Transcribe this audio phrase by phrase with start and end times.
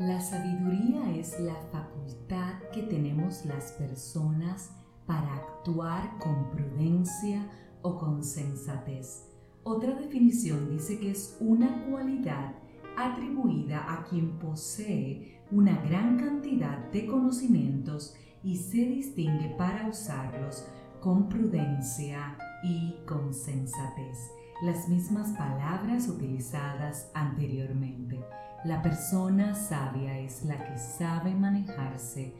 [0.00, 4.70] La sabiduría es la facultad que tenemos las personas
[5.04, 7.46] para actuar con prudencia
[7.82, 9.28] o con sensatez.
[9.62, 12.54] Otra definición dice que es una cualidad
[12.96, 20.66] atribuida a quien posee una gran cantidad de conocimientos y se distingue para usarlos
[21.02, 24.30] con prudencia y con sensatez.
[24.62, 28.18] Las mismas palabras utilizadas anteriormente.
[28.62, 32.34] La persona sabia es la que sabe manejarse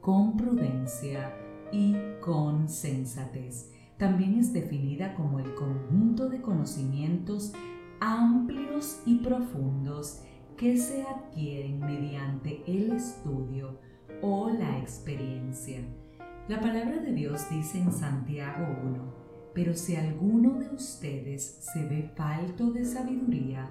[0.00, 1.36] con prudencia
[1.70, 3.72] y con sensatez.
[3.98, 7.52] También es definida como el conjunto de conocimientos
[8.00, 10.22] amplios y profundos
[10.56, 13.78] que se adquieren mediante el estudio
[14.22, 15.80] o la experiencia.
[16.48, 22.10] La palabra de Dios dice en Santiago 1, pero si alguno de ustedes se ve
[22.14, 23.70] falto de sabiduría,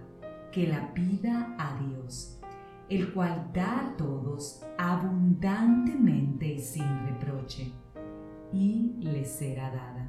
[0.55, 2.40] que la pida a Dios,
[2.88, 7.73] el cual da a todos abundantemente y sin reproche,
[8.53, 10.08] y le será dada.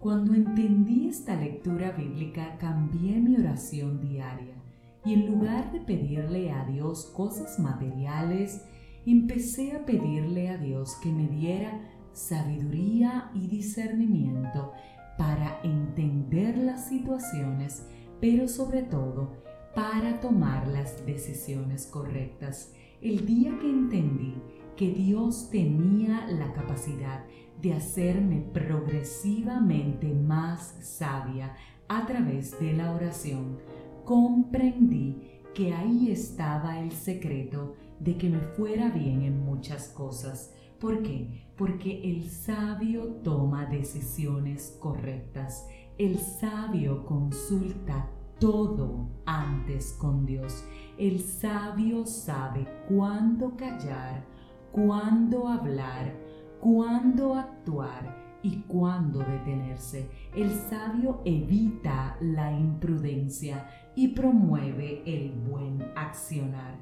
[0.00, 4.56] Cuando entendí esta lectura bíblica, cambié mi oración diaria
[5.04, 8.64] y en lugar de pedirle a Dios cosas materiales,
[9.06, 14.72] empecé a pedirle a Dios que me diera sabiduría y discernimiento
[15.16, 17.86] para entender las situaciones,
[18.20, 19.46] pero sobre todo
[19.78, 22.72] para tomar las decisiones correctas.
[23.00, 24.34] El día que entendí
[24.76, 27.24] que Dios tenía la capacidad
[27.62, 31.54] de hacerme progresivamente más sabia
[31.86, 33.58] a través de la oración,
[34.04, 40.54] comprendí que ahí estaba el secreto de que me fuera bien en muchas cosas.
[40.80, 41.52] ¿Por qué?
[41.56, 45.68] Porque el sabio toma decisiones correctas.
[45.98, 50.64] El sabio consulta todo antes con Dios.
[50.96, 54.24] El sabio sabe cuándo callar,
[54.72, 56.14] cuándo hablar,
[56.60, 60.08] cuándo actuar y cuándo detenerse.
[60.34, 66.76] El sabio evita la imprudencia y promueve el buen accionar.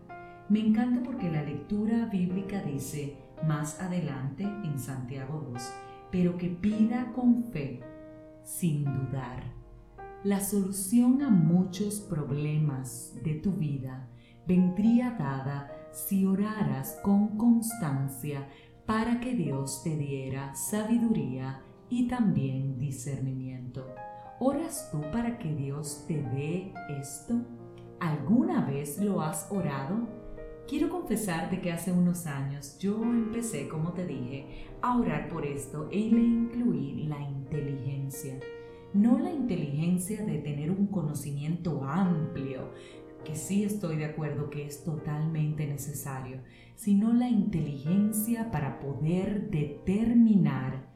[0.49, 3.17] Me encanta porque la lectura bíblica dice
[3.47, 5.75] más adelante en Santiago 2,
[6.11, 7.81] pero que pida con fe,
[8.45, 9.66] sin dudar.
[10.27, 14.09] La solución a muchos problemas de tu vida
[14.45, 18.49] vendría dada si oraras con constancia
[18.87, 23.87] para que Dios te diera sabiduría y también discernimiento.
[24.41, 27.47] ¿Oras tú para que Dios te dé esto?
[28.01, 30.09] ¿Alguna vez lo has orado?
[30.67, 35.89] Quiero confesarte que hace unos años yo empecé, como te dije, a orar por esto
[35.89, 38.41] y le incluí la inteligencia
[38.97, 42.73] no la inteligencia de tener un conocimiento amplio,
[43.25, 46.41] que sí estoy de acuerdo que es totalmente necesario,
[46.77, 50.89] sino la inteligencia para poder determinar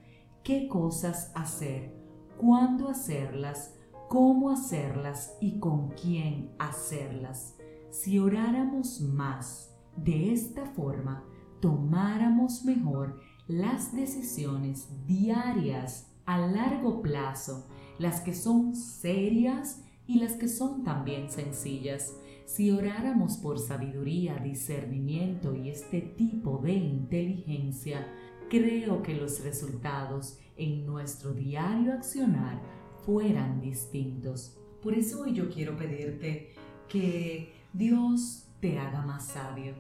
[0.43, 1.93] qué cosas hacer,
[2.38, 3.77] cuándo hacerlas,
[4.09, 7.56] cómo hacerlas y con quién hacerlas.
[7.91, 11.25] Si oráramos más de esta forma,
[11.61, 17.67] tomáramos mejor las decisiones diarias a largo plazo
[18.00, 22.16] las que son serias y las que son también sencillas.
[22.47, 28.11] Si oráramos por sabiduría, discernimiento y este tipo de inteligencia,
[28.49, 32.62] creo que los resultados en nuestro diario accionar
[33.05, 34.56] fueran distintos.
[34.82, 36.55] Por eso hoy yo quiero pedirte
[36.88, 39.75] que Dios te haga más sabio.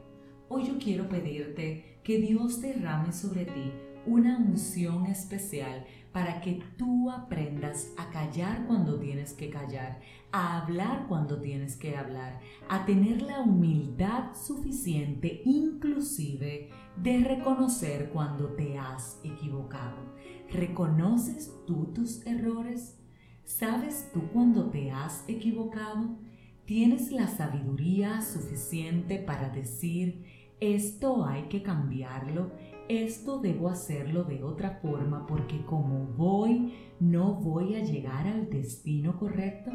[0.50, 3.72] Hoy yo quiero pedirte que Dios derrame sobre ti
[4.06, 10.00] una unción especial para que tú aprendas a callar cuando tienes que callar,
[10.32, 18.48] a hablar cuando tienes que hablar, a tener la humildad suficiente inclusive de reconocer cuando
[18.54, 20.14] te has equivocado.
[20.50, 22.98] ¿Reconoces tú tus errores?
[23.44, 26.18] ¿Sabes tú cuando te has equivocado?
[26.64, 30.24] ¿Tienes la sabiduría suficiente para decir,
[30.60, 32.52] esto hay que cambiarlo?
[32.90, 39.16] Esto debo hacerlo de otra forma porque como voy, no voy a llegar al destino
[39.16, 39.70] correcto.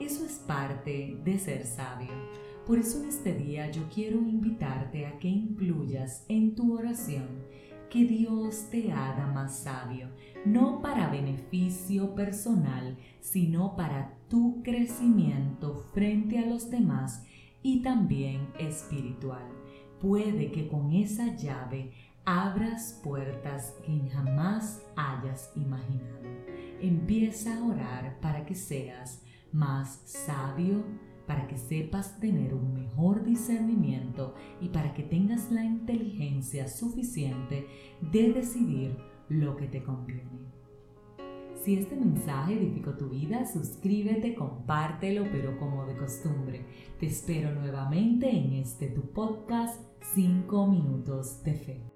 [0.00, 2.10] Eso es parte de ser sabio.
[2.66, 7.28] Por eso en este día yo quiero invitarte a que incluyas en tu oración
[7.88, 10.08] que Dios te haga más sabio,
[10.46, 17.22] no para beneficio personal, sino para tu crecimiento frente a los demás
[17.62, 19.46] y también espiritual.
[20.00, 21.92] Puede que con esa llave
[22.24, 26.28] abras puertas que jamás hayas imaginado.
[26.80, 29.22] Empieza a orar para que seas
[29.52, 30.84] más sabio,
[31.26, 37.66] para que sepas tener un mejor discernimiento y para que tengas la inteligencia suficiente
[38.00, 38.96] de decidir
[39.28, 40.52] lo que te conviene.
[41.62, 46.66] Si este mensaje edificó tu vida, suscríbete, compártelo, pero como de costumbre,
[46.98, 49.80] te espero nuevamente en este tu podcast
[50.14, 51.91] 5 minutos de fe.